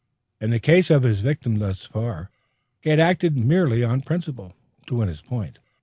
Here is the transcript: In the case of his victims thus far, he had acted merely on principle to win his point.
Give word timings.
In 0.39 0.49
the 0.49 0.59
case 0.59 0.89
of 0.89 1.03
his 1.03 1.19
victims 1.19 1.59
thus 1.59 1.85
far, 1.85 2.31
he 2.79 2.89
had 2.89 2.99
acted 2.99 3.37
merely 3.37 3.83
on 3.83 4.01
principle 4.01 4.53
to 4.87 4.95
win 4.95 5.07
his 5.07 5.21
point. 5.21 5.59